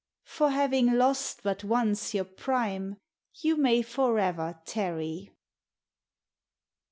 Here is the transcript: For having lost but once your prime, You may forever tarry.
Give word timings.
For 0.25 0.49
having 0.49 0.93
lost 0.93 1.41
but 1.43 1.63
once 1.63 2.15
your 2.15 2.23
prime, 2.23 2.97
You 3.35 3.55
may 3.55 3.83
forever 3.83 4.59
tarry. 4.65 5.29